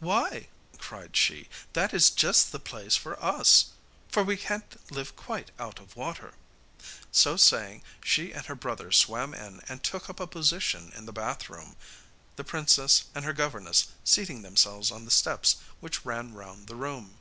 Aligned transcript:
'Why,' 0.00 0.48
cried 0.78 1.16
she, 1.16 1.48
'that 1.72 1.94
is 1.94 2.10
just 2.10 2.50
the 2.50 2.58
place 2.58 2.96
for 2.96 3.16
us, 3.22 3.66
for 4.08 4.24
we 4.24 4.36
can't 4.36 4.76
live 4.90 5.14
quite 5.14 5.52
out 5.56 5.78
of 5.78 5.94
water.' 5.94 6.34
So 7.12 7.36
saying, 7.36 7.84
she 8.02 8.32
and 8.32 8.44
her 8.46 8.56
brother 8.56 8.90
swam 8.90 9.34
in 9.34 9.62
and 9.68 9.80
took 9.84 10.10
up 10.10 10.18
a 10.18 10.26
position 10.26 10.90
in 10.96 11.06
the 11.06 11.12
bathroom, 11.12 11.76
the 12.34 12.42
princess 12.42 13.04
and 13.14 13.24
her 13.24 13.32
governess 13.32 13.86
seating 14.02 14.42
themselves 14.42 14.90
on 14.90 15.04
the 15.04 15.12
steps 15.12 15.58
which 15.78 16.04
ran 16.04 16.34
round 16.34 16.66
the 16.66 16.74
room. 16.74 17.16